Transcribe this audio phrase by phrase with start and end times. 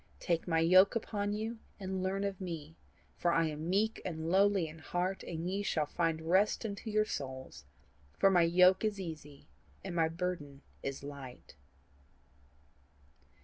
[0.19, 2.75] TAKE MY YOKE UPON YOU, AND LEARN OF ME;
[3.17, 7.05] FOR I AM MEEK AND LOWLY IN HEART: AND YE SHALL FIND REST UNTO YOUR
[7.05, 7.65] SOULS.
[8.17, 9.47] FOR MY YOKE IS EASY
[9.83, 11.53] AND MY BURDEN IS LIGHT."